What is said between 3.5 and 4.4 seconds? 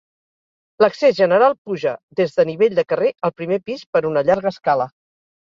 pis per una